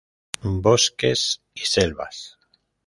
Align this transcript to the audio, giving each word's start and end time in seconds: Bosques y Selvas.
Bosques 0.43 1.41
y 1.53 1.59
Selvas. 1.67 2.35